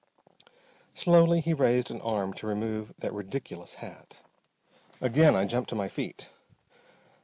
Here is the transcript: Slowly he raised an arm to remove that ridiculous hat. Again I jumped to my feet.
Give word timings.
Slowly 0.95 1.41
he 1.41 1.53
raised 1.53 1.91
an 1.91 2.01
arm 2.01 2.33
to 2.33 2.47
remove 2.47 2.91
that 2.97 3.13
ridiculous 3.13 3.75
hat. 3.75 4.21
Again 4.99 5.35
I 5.35 5.45
jumped 5.45 5.69
to 5.69 5.75
my 5.75 5.89
feet. 5.89 6.31